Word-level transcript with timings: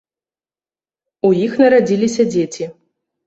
У 1.29 1.31
іх 1.45 1.51
нарадзіліся 1.63 2.23
дзеці. 2.31 2.65